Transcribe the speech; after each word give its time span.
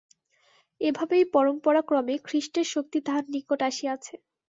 এইভাবেই 0.81 1.23
পরম্পরাক্রমে 1.33 2.15
খ্রীষ্টের 2.25 2.67
শক্তি 2.73 2.97
তাঁহার 3.05 3.25
নিকট 3.33 3.59
আসিয়াছে। 3.69 4.13